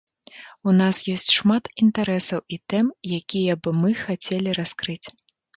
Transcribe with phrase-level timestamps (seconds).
[0.71, 2.89] У нас ёсць шмат інтарэсаў і тэм,
[3.21, 5.03] якія б мы хацелі раскрыць.